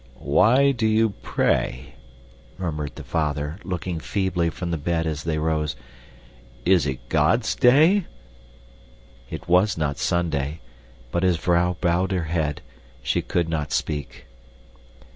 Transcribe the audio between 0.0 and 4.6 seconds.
"Why do you pray?" murmured the father, looking feebly